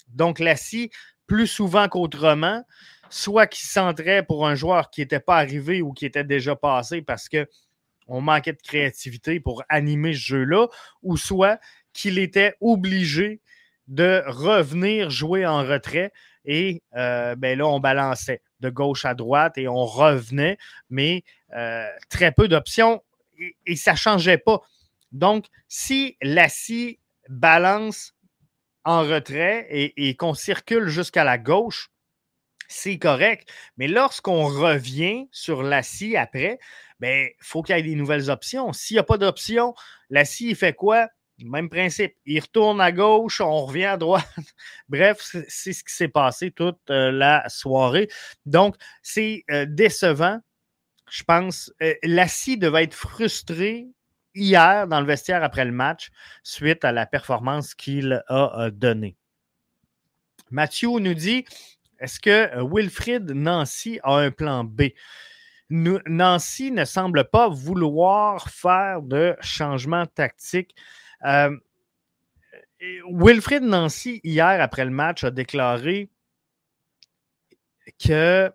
[0.08, 0.90] Donc, Lassie,
[1.26, 2.64] plus souvent qu'autrement,
[3.10, 7.02] soit qu'il centrait pour un joueur qui n'était pas arrivé ou qui était déjà passé
[7.02, 10.68] parce qu'on manquait de créativité pour animer ce jeu-là,
[11.02, 11.60] ou soit
[11.92, 13.40] qu'il était obligé
[13.88, 16.12] de revenir jouer en retrait.
[16.44, 20.56] Et euh, ben là, on balançait de gauche à droite et on revenait,
[20.88, 21.22] mais
[21.54, 23.02] euh, très peu d'options
[23.38, 24.60] et, et, ça ne changeait pas.
[25.12, 28.14] Donc, si Lassie balance
[28.84, 31.90] en retrait et, qu'on circule jusqu'à la gauche,
[32.68, 33.48] c'est correct.
[33.76, 38.30] Mais lorsqu'on revient sur la scie après, il ben, faut qu'il y ait des nouvelles
[38.30, 38.72] options.
[38.72, 39.74] S'il n'y a pas d'option,
[40.10, 41.08] la scie, il fait quoi?
[41.38, 42.14] Même principe.
[42.24, 44.26] Il retourne à gauche, on revient à droite.
[44.88, 48.08] Bref, c'est ce qui s'est passé toute euh, la soirée.
[48.46, 50.38] Donc, c'est euh, décevant.
[51.10, 53.88] Je pense, euh, la scie devait être frustrée
[54.34, 56.10] hier dans le vestiaire après le match
[56.42, 59.16] suite à la performance qu'il a euh, donnée.
[60.50, 61.44] Mathieu nous dit
[61.98, 64.82] est-ce que euh, Wilfrid Nancy a un plan B?
[65.70, 70.74] Nancy ne semble pas vouloir faire de changement tactique.
[71.24, 71.56] Euh,
[73.10, 76.10] Wilfrid Nancy, hier après le match, a déclaré
[78.04, 78.52] que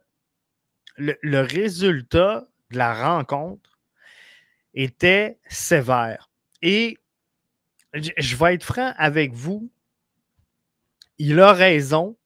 [0.98, 3.77] le résultat de la rencontre
[4.73, 6.30] était sévère.
[6.62, 6.97] Et
[7.93, 9.71] je vais être franc avec vous,
[11.17, 12.17] il a raison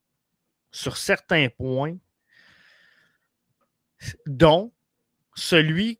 [0.71, 1.97] sur certains points,
[4.25, 4.73] dont
[5.35, 5.99] celui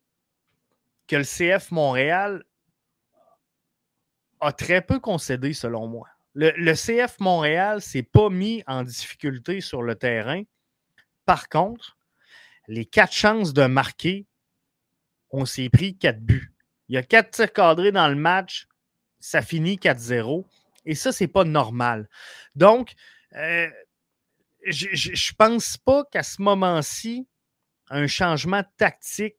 [1.07, 2.43] que le CF Montréal
[4.39, 6.07] a très peu concédé, selon moi.
[6.33, 10.43] Le, CF Montréal s'est pas mis en difficulté sur le terrain.
[11.25, 11.97] Par contre,
[12.67, 14.25] les quatre chances de marquer
[15.31, 16.53] on s'est pris quatre buts.
[16.89, 18.67] Il y a quatre tirs cadrés dans le match,
[19.19, 20.45] ça finit 4-0.
[20.85, 22.09] Et ça, c'est pas normal.
[22.55, 22.93] Donc,
[23.35, 23.69] euh,
[24.65, 27.27] je ne pense pas qu'à ce moment-ci,
[27.89, 29.37] un changement tactique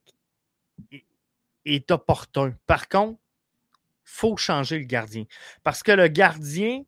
[1.64, 2.56] est, opportun.
[2.66, 5.24] Par contre, il faut changer le gardien.
[5.62, 6.82] Parce que le gardien,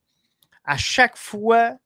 [0.64, 1.76] à chaque fois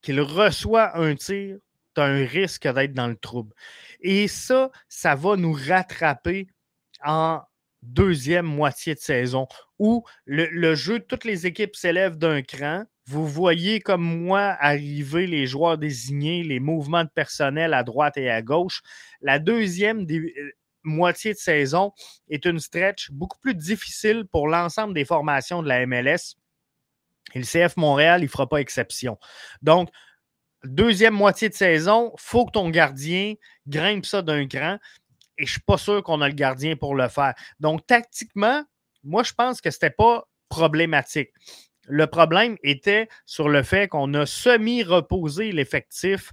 [0.00, 1.58] qu'il reçoit un tir,
[1.98, 3.54] un risque d'être dans le trouble.
[4.00, 6.48] Et ça, ça va nous rattraper
[7.04, 7.42] en
[7.84, 9.46] deuxième moitié de saison
[9.78, 12.84] où le, jeu toutes les équipes s'élève d'un cran.
[13.06, 18.30] Vous voyez comme moi arriver les joueurs désignés, les mouvements de personnel à droite et
[18.30, 18.80] à gauche.
[19.20, 20.30] La deuxième euh,
[20.84, 21.92] moitié de saison
[22.30, 26.36] est une stretch beaucoup plus difficile pour l'ensemble des formations de la MLS.
[27.34, 29.18] Et le CF Montréal, il ne fera pas exception.
[29.60, 29.90] Donc,
[30.64, 33.34] deuxième moitié de saison, il faut que ton gardien
[33.66, 34.78] grimpe ça d'un cran.
[35.36, 37.34] Et je ne suis pas sûr qu'on a le gardien pour le faire.
[37.58, 38.62] Donc, tactiquement,
[39.02, 41.30] moi, je pense que ce n'était pas problématique.
[41.86, 46.32] Le problème était sur le fait qu'on a semi-reposé l'effectif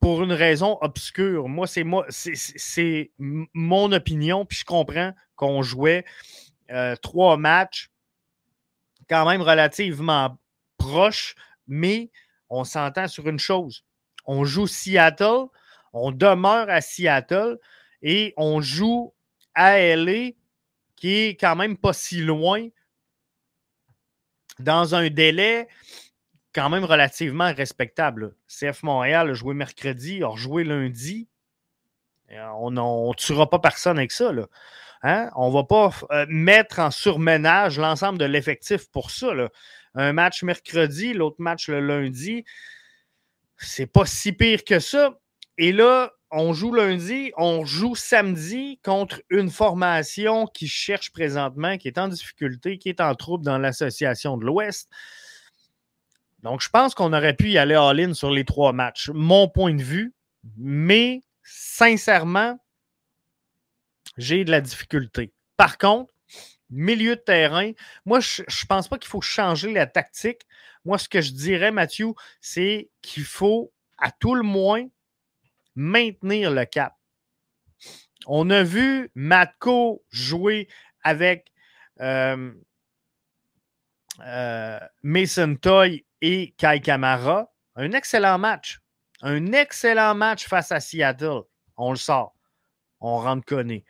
[0.00, 1.48] pour une raison obscure.
[1.48, 6.04] Moi, c'est moi, c'est mon opinion, puis je comprends qu'on jouait
[6.70, 7.90] euh, trois matchs
[9.08, 10.38] quand même relativement
[10.78, 11.36] proches,
[11.68, 12.10] mais
[12.52, 13.84] on s'entend sur une chose.
[14.26, 15.46] On joue Seattle,
[15.92, 17.58] on demeure à Seattle
[18.02, 19.12] et on joue
[19.54, 19.76] à
[20.96, 22.68] qui est quand même pas si loin,
[24.58, 25.66] dans un délai
[26.54, 28.34] quand même relativement respectable.
[28.46, 31.28] CF Montréal a joué mercredi, a rejoué lundi.
[32.30, 34.30] On ne tuera pas personne avec ça.
[35.02, 35.30] Hein?
[35.34, 39.32] On ne va pas euh, mettre en surménage l'ensemble de l'effectif pour ça.
[39.94, 42.44] Un match mercredi, l'autre match le lundi.
[43.58, 45.18] C'est pas si pire que ça.
[45.58, 51.88] Et là, on joue lundi, on joue samedi contre une formation qui cherche présentement, qui
[51.88, 54.90] est en difficulté, qui est en trouble dans l'association de l'Ouest.
[56.42, 59.10] Donc, je pense qu'on aurait pu y aller all-in sur les trois matchs.
[59.12, 60.14] Mon point de vue,
[60.56, 62.58] mais sincèrement,
[64.16, 65.32] j'ai de la difficulté.
[65.56, 66.11] Par contre,
[66.72, 67.72] milieu de terrain,
[68.04, 70.42] moi, je ne pense pas qu'il faut changer la tactique.
[70.84, 72.08] Moi, ce que je dirais, Mathieu,
[72.40, 74.84] c'est qu'il faut à tout le moins
[75.76, 76.96] maintenir le cap.
[78.26, 80.68] On a vu Matko jouer
[81.02, 81.52] avec
[82.00, 82.52] euh,
[84.20, 87.52] euh, Mason Toy et Kai Kamara.
[87.74, 88.80] Un excellent match.
[89.22, 91.42] Un excellent match face à Seattle.
[91.76, 92.34] On le sort.
[93.00, 93.84] On rentre Conné.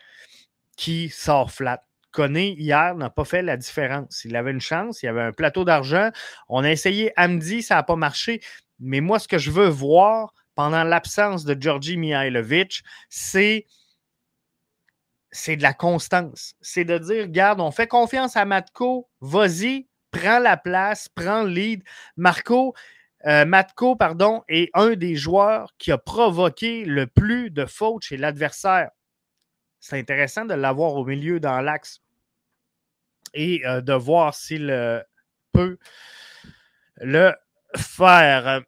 [0.76, 1.82] Qui sort flat?
[2.12, 4.24] Conné, hier, n'a pas fait la différence.
[4.24, 6.10] Il avait une chance, il avait un plateau d'argent.
[6.48, 8.40] On a essayé Amdi, ça n'a pas marché.
[8.78, 13.66] Mais moi, ce que je veux voir pendant l'absence de Georgi Mihailovic, c'est
[15.30, 16.54] c'est de la constance.
[16.60, 21.48] C'est de dire, regarde, on fait confiance à Matko, vas-y, prends la place, prends le
[21.48, 21.82] lead.
[22.16, 22.74] Marco,
[23.26, 28.18] euh, Matko, pardon, est un des joueurs qui a provoqué le plus de fautes chez
[28.18, 28.90] l'adversaire.
[29.82, 32.00] C'est intéressant de l'avoir au milieu dans l'axe
[33.34, 35.00] et euh, de voir s'il euh,
[35.50, 35.76] peut
[36.98, 37.32] le
[37.76, 38.62] faire.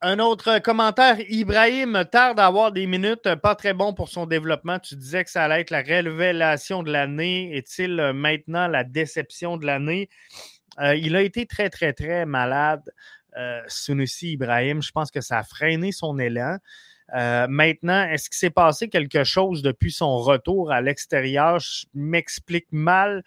[0.00, 4.80] Un autre commentaire, Ibrahim tarde à avoir des minutes, pas très bon pour son développement.
[4.80, 7.56] Tu disais que ça allait être la révélation de l'année.
[7.56, 10.10] Est-il euh, maintenant la déception de l'année?
[10.78, 12.82] Il a été très, très, très malade,
[13.66, 14.82] Sunusi Ibrahim.
[14.82, 16.58] Je pense que ça a freiné son élan.
[17.14, 21.60] Euh, maintenant, est-ce qu'il s'est passé quelque chose depuis son retour à l'extérieur?
[21.60, 23.22] Je m'explique mal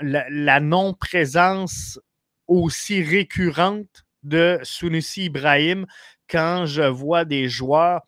[0.00, 2.00] la non-présence
[2.48, 5.86] aussi récurrente de Sunusi Ibrahim
[6.28, 8.02] quand je vois des joueurs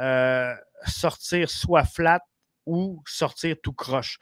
[0.00, 0.52] euh,
[0.86, 2.22] sortir soit flat
[2.66, 4.18] ou sortir tout croche.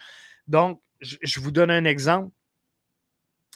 [0.47, 2.33] Donc, je, vous donne un exemple.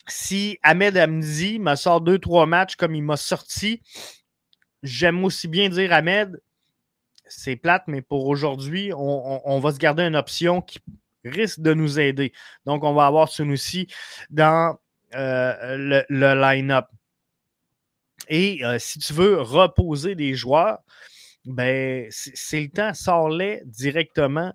[0.06, 3.82] Si Ahmed Amdi me sort deux, trois matchs comme il m'a sorti,
[4.84, 6.40] j'aime aussi bien dire Ahmed,
[7.26, 10.78] c'est plate, mais pour aujourd'hui, on, va se garder une option qui
[11.24, 12.32] risque de nous aider.
[12.66, 13.88] Donc, on va avoir Sunusi
[14.30, 14.78] dans
[15.14, 16.86] euh, le, le line-up.
[18.28, 20.78] Et euh, si tu veux reposer des joueurs,
[21.44, 24.52] ben, c'est le temps, sors-les directement.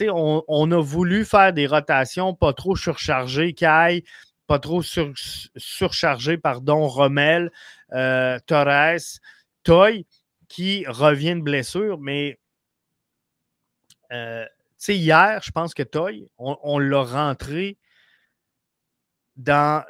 [0.00, 4.04] On, a voulu faire des rotations pas trop surchargées, Kai,
[4.48, 5.12] pas trop sur,
[5.56, 7.52] surchargées, pardon, Rommel,
[7.92, 9.20] euh, Torres,
[9.64, 10.06] Toy,
[10.48, 12.38] qui revient de blessure, mais
[14.12, 14.44] euh,
[14.86, 17.78] hier, je pense que Toy, on, l'a rentré
[19.36, 19.84] dans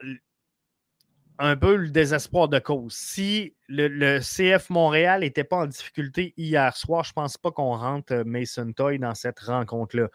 [1.38, 2.94] un peu le désespoir de cause.
[2.94, 7.76] Si le, CF Montréal n'était pas en difficulté hier soir, je ne pense pas qu'on
[7.76, 10.08] rentre euh, Mason Toy dans cette rencontre-là.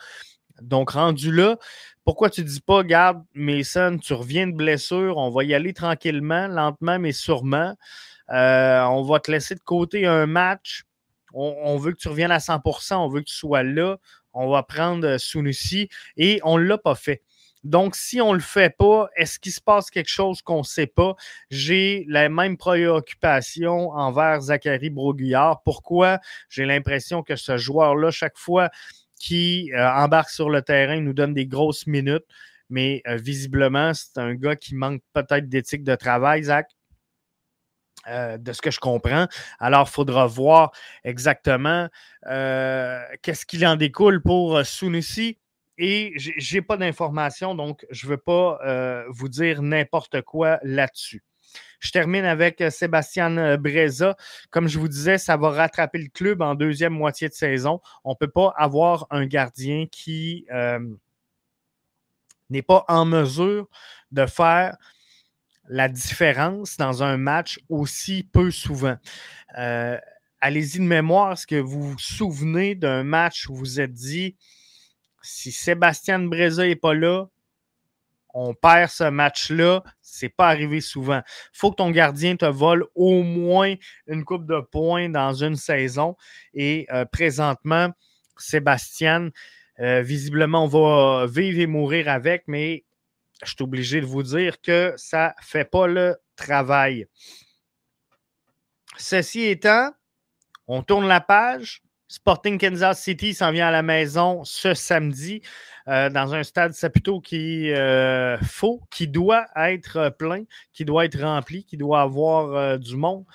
[0.61, 1.57] Donc, rendu là,
[2.03, 5.73] pourquoi tu ne dis pas, garde, Mason, tu reviens de blessure, on va y aller
[5.73, 7.75] tranquillement, lentement, mais sûrement.
[8.31, 10.83] Euh, on va te laisser de côté un match.
[11.33, 13.97] On, veut que tu reviennes à 100% on veut que tu sois là.
[14.33, 17.21] On va prendre euh, Sunusi et on ne l'a pas fait.
[17.63, 20.63] Donc, si on ne le fait pas, est-ce qu'il se passe quelque chose qu'on ne
[20.63, 21.15] sait pas?
[21.51, 25.61] J'ai la même préoccupation envers Zachary Broguillard.
[25.63, 26.19] Pourquoi?
[26.49, 28.69] J'ai l'impression que ce joueur-là, chaque fois
[29.19, 32.25] qu'il euh, embarque sur le terrain, nous donne des grosses minutes.
[32.71, 36.67] Mais visiblement, c'est un gars qui manque peut-être d'éthique de travail, Zach.
[38.07, 39.27] Euh, de ce que je comprends.
[39.59, 40.71] Alors, il faudra voir
[41.03, 41.89] exactement
[42.23, 45.37] qu'est-ce qu'il en découle pour Sunusi
[45.81, 50.59] et je n'ai pas d'informations, donc je ne veux pas euh, vous dire n'importe quoi
[50.61, 51.23] là-dessus.
[51.79, 54.17] Je termine avec euh, Sébastien euh, Breza.
[54.49, 57.79] Comme je vous disais, ça va rattraper le club en deuxième moitié de saison.
[58.03, 60.45] On ne peut pas avoir un gardien qui
[62.49, 63.69] n'est pas en mesure
[64.11, 64.75] de faire
[65.69, 68.97] la différence dans un match aussi peu souvent.
[70.41, 74.35] Allez-y de mémoire, est-ce que vous vous souvenez d'un match où vous êtes dit
[75.21, 77.25] si Sébastien Breza n'est pas là,
[78.33, 79.83] on perd ce match-là.
[80.01, 81.21] C'est pas arrivé souvent.
[81.51, 83.75] Faut que ton gardien te vole au moins
[84.07, 86.15] une coupe de points dans une saison.
[86.53, 87.89] Et euh, présentement,
[88.37, 89.31] Sébastien,
[89.79, 92.85] euh, visiblement, on va vivre et mourir avec, mais
[93.43, 97.07] je suis obligé de vous dire que ça ne fait pas le travail.
[98.97, 99.91] Ceci étant,
[100.67, 101.81] on tourne la page
[102.11, 105.41] Sporting Kansas City s'en vient à la maison ce samedi
[105.85, 111.65] dans un stade Saputo qui euh, faux, qui doit être plein, qui doit être rempli,
[111.65, 113.25] qui doit avoir du monde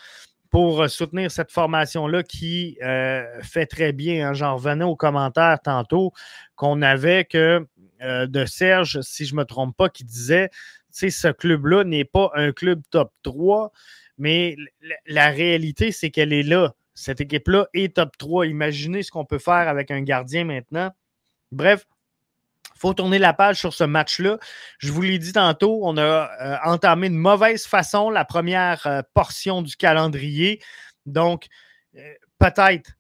[0.50, 2.78] pour soutenir cette formation-là qui
[3.42, 4.28] fait très bien.
[4.28, 4.34] Hein.
[4.34, 6.12] J'en revenais aux commentaires tantôt
[6.56, 7.66] qu'on avait que
[8.00, 10.50] de Serge, si je ne me trompe pas, qui disait
[10.90, 13.72] ce club-là n'est pas un club top 3,
[14.18, 14.56] mais
[15.06, 16.74] la réalité, c'est qu'elle est là.
[16.94, 18.46] Cette équipe-là est top 3.
[18.46, 20.92] Imaginez ce qu'on peut faire avec un gardien maintenant.
[21.50, 21.86] Bref,
[22.76, 24.38] il faut tourner la page sur ce match-là.
[24.78, 29.02] Je vous l'ai dit tantôt, on a euh, entamé de mauvaise façon la première euh,
[29.14, 30.60] portion du calendrier.
[31.06, 31.46] Donc,
[31.96, 32.92] euh, peut-être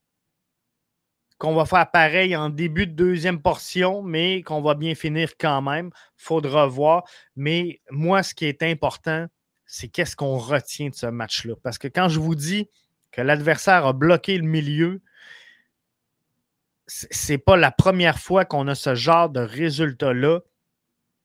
[1.38, 5.62] qu'on va faire pareil en début de deuxième portion, mais qu'on va bien finir quand
[5.62, 5.90] même.
[6.16, 7.04] Faudra voir.
[7.36, 9.26] Mais moi, ce qui est important,
[9.66, 11.54] c'est qu'est-ce qu'on retient de ce match-là.
[11.62, 12.68] Parce que quand je vous dis
[13.10, 15.02] que l'adversaire a bloqué le milieu,
[16.86, 20.40] c'est pas la première fois qu'on a ce genre de résultat-là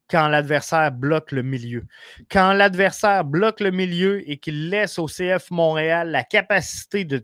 [0.10, 1.86] quand l'adversaire bloque le milieu.
[2.32, 7.22] Quand l'adversaire bloque le milieu et qu'il laisse au CF Montréal la capacité de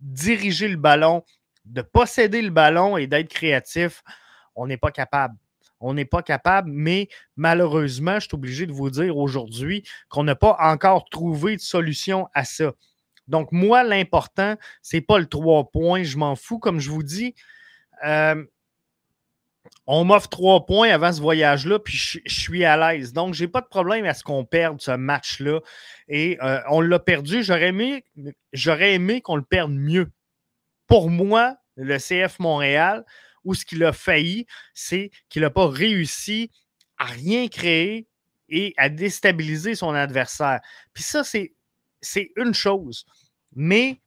[0.00, 1.22] diriger le ballon,
[1.64, 4.02] de posséder le ballon et d'être créatif,
[4.54, 5.34] on n'est pas capable.
[5.80, 10.34] On n'est pas capable, mais malheureusement, je suis obligé de vous dire aujourd'hui qu'on n'a
[10.34, 12.72] pas encore trouvé de solution à ça.
[13.28, 16.02] Donc, moi, l'important, ce n'est pas le trois points.
[16.02, 17.34] Je m'en fous, comme je vous dis.
[18.04, 18.44] Euh,
[19.86, 23.12] on m'offre trois points avant ce voyage-là, puis je, suis à l'aise.
[23.12, 25.60] Donc, je n'ai pas de problème à ce qu'on perde ce match-là.
[26.08, 27.42] Et euh, on l'a perdu.
[27.42, 28.04] J'aurais aimé,
[28.52, 30.10] j'aurais aimé qu'on le perde mieux.
[30.86, 33.04] Pour moi, le CF Montréal,
[33.44, 36.50] où ce qu'il a failli, c'est qu'il n'a pas réussi
[36.98, 38.08] à rien créer
[38.48, 40.60] et à déstabiliser son adversaire.
[40.92, 41.54] Puis ça, c'est,
[42.00, 43.04] c'est une chose.
[43.54, 44.00] Mais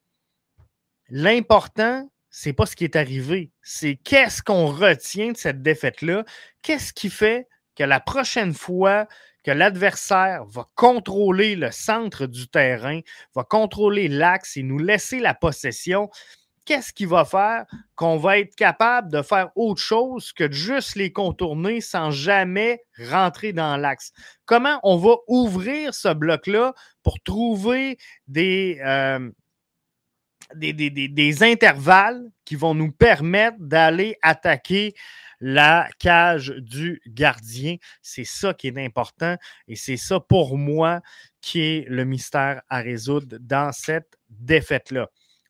[1.09, 3.51] l'important, c'est pas ce qui est arrivé.
[3.61, 6.23] C'est qu'est-ce qu'on retient de cette défaite-là?
[6.61, 9.07] Qu'est-ce qui fait que la prochaine fois
[9.43, 12.99] que l'adversaire va contrôler le centre du terrain,
[13.33, 16.09] va contrôler l'axe et nous laisser la possession,
[16.67, 17.65] qu'est-ce qui va faire
[17.95, 22.83] qu'on va être capable de faire autre chose que de juste les contourner sans jamais
[23.09, 24.11] rentrer dans l'axe?
[24.45, 27.97] Comment on va ouvrir ce bloc-là pour trouver
[28.27, 29.31] des, euh,
[30.55, 34.93] des, des, intervalles qui vont nous permettre d'aller attaquer
[35.39, 37.77] la cage du gardien?
[38.01, 39.37] C'est ça qui est important
[39.69, 40.99] et c'est ça pour moi
[41.39, 45.09] qui est le mystère à résoudre dans cette défaite-là.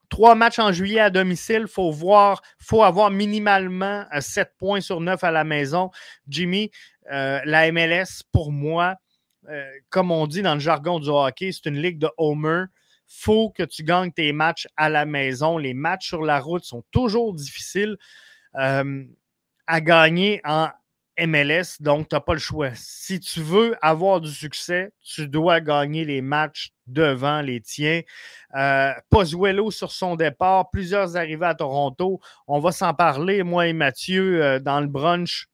[0.10, 5.02] Trois matchs en juillet à domicile, il faut voir, faut avoir minimalement 7 points sur
[5.02, 5.92] 9 à la maison.
[6.28, 6.72] Jimmy,
[7.12, 8.96] euh, la MLS, pour moi,
[9.50, 12.66] euh, comme on dit dans le jargon du hockey, c'est une ligue de homer
[13.08, 15.58] faut que tu gagnes tes matchs à la maison.
[15.58, 17.98] Les matchs sur la route sont toujours difficiles
[18.56, 19.04] euh,
[19.66, 20.70] à gagner en
[21.20, 22.70] MLS, donc tu n'as pas le choix.
[22.76, 28.02] Si tu veux avoir du succès, tu dois gagner les matchs devant les tiens.
[28.56, 28.94] Euh,
[29.72, 32.20] sur son départ, plusieurs arrivées à Toronto.
[32.48, 35.48] On va s'en parler, moi et Mathieu, euh, dans le brunch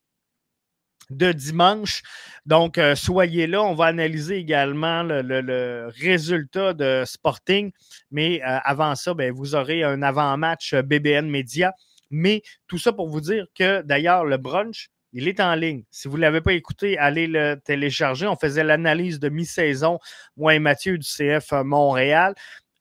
[1.10, 2.02] de dimanche.
[2.46, 3.64] Donc, euh, soyez là.
[3.64, 7.72] On va analyser également le, résultat de Sporting.
[8.12, 11.74] Mais euh, avant ça, ben, vous aurez un avant-match BBN Media.
[12.10, 15.84] Mais tout ça pour vous dire que d'ailleurs, le brunch, il est en ligne.
[15.92, 18.28] Si vous ne l'avez pas écouté, allez le télécharger.
[18.28, 20.00] On faisait l'analyse de mi-saison,
[20.36, 22.34] moi et Mathieu du CF Montréal.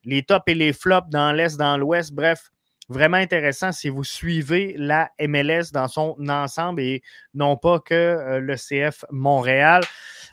[0.03, 2.11] Les tops et les flops dans l'Est, dans l'Ouest.
[2.13, 2.51] Bref,
[2.89, 7.01] vraiment intéressant si vous suivez la MLS dans son ensemble et
[7.33, 9.83] non pas que euh, le CF Montréal.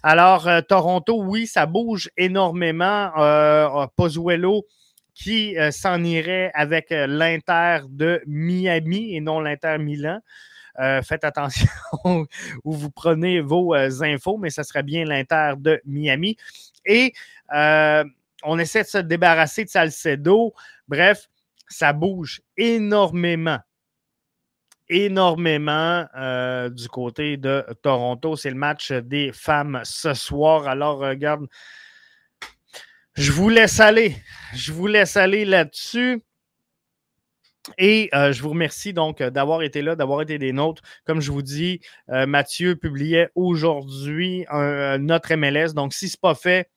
[0.02, 3.12] Alors, euh, Toronto, oui, ça bouge énormément.
[3.18, 4.64] Euh, Pozuelo
[5.12, 10.20] qui s'en irait avec l'Inter de Miami et non l'Inter Milan.
[11.02, 11.68] Faites attention
[12.04, 16.36] où vous prenez vos infos, mais ce serait bien l'Inter de Miami.
[16.86, 17.12] Et
[18.42, 20.54] on essaie de se débarrasser de Salcedo.
[20.88, 21.28] Bref,
[21.68, 23.58] ça bouge énormément.
[24.88, 28.36] Énormément euh, du côté de Toronto.
[28.36, 30.66] C'est le match des femmes ce soir.
[30.66, 31.46] Alors, regarde,
[33.14, 34.16] je vous laisse aller.
[34.54, 36.22] Je vous laisse aller là-dessus.
[37.78, 40.82] Et euh, je vous remercie donc d'avoir été là, d'avoir été des nôtres.
[41.04, 44.46] Comme je vous dis, euh, Mathieu publiait aujourd'hui
[44.98, 45.74] notre MLS.
[45.74, 46.70] Donc, si ce n'est pas fait,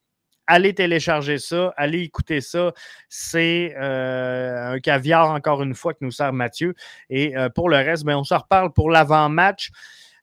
[0.48, 2.74] allez télécharger ça, allez écouter ça.
[3.10, 6.76] C'est euh, un caviar, encore une fois, que nous sert Mathieu.
[7.10, 9.72] Et euh, pour le reste, ben, on se reparle pour l'avant-match.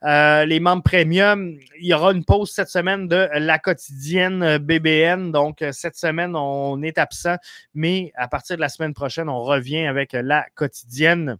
[0.05, 5.31] Euh, les membres premium, il y aura une pause cette semaine de la quotidienne BBN.
[5.33, 7.37] Donc, cette semaine, on est absent,
[7.75, 11.37] mais à partir de la semaine prochaine, on revient avec la quotidienne.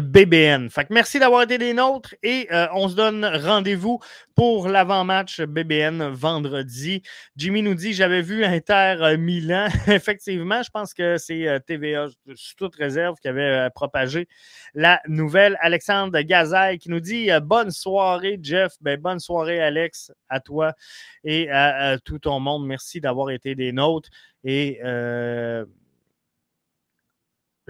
[0.00, 0.70] BBN.
[0.70, 4.00] Fait que merci d'avoir été des nôtres et euh, on se donne rendez-vous
[4.34, 7.02] pour l'avant-match BBN vendredi.
[7.36, 9.68] Jimmy nous dit j'avais vu Inter euh, Milan.
[9.88, 14.28] Effectivement, je pense que c'est euh, TVA sous toute réserve qui avait propagé
[14.72, 15.58] la nouvelle.
[15.60, 18.72] Alexandre Gazaille qui nous dit bonne soirée, Jeff.
[18.80, 20.72] Ben, bonne soirée, Alex, à toi
[21.22, 22.66] et à, tout ton monde.
[22.66, 24.08] Merci d'avoir été des nôtres.
[24.44, 24.80] Et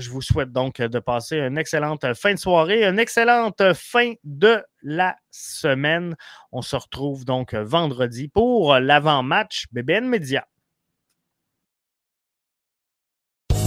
[0.03, 4.62] je vous souhaite donc de passer une excellente fin de soirée, une excellente fin de
[4.82, 6.16] la semaine.
[6.50, 10.46] On se retrouve donc vendredi pour l'avant-match BBN Media.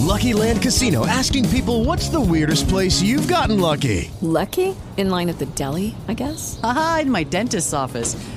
[0.06, 4.12] Lucky Land Casino asking people what's the weirdest place you've gotten lucky?
[4.22, 4.76] Lucky?
[4.98, 6.60] In line at the deli, I guess?
[6.64, 8.16] Aha, in my dentist's office.